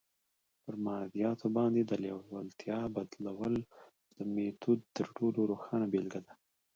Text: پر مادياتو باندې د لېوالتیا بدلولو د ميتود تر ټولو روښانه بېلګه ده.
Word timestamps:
پر 0.63 0.75
مادياتو 0.85 1.47
باندې 1.57 1.81
د 1.85 1.91
لېوالتیا 2.03 2.79
بدلولو 2.95 3.61
د 4.15 4.17
ميتود 4.35 4.79
تر 4.95 5.05
ټولو 5.15 5.39
روښانه 5.51 5.85
بېلګه 5.93 6.19
ده. 6.25 6.33